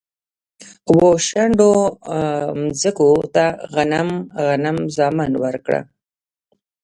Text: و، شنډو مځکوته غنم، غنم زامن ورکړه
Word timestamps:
و، 0.97 0.97
شنډو 1.27 1.71
مځکوته 2.59 3.45
غنم، 3.73 4.09
غنم 4.45 4.77
زامن 4.95 5.31
ورکړه 5.43 5.81